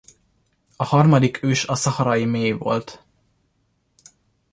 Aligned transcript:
A 0.75 0.83
harmadik 0.83 1.43
ős 1.43 1.65
a 1.67 1.75
szaharai 1.75 2.25
méh 2.25 2.57
volt. 2.57 3.03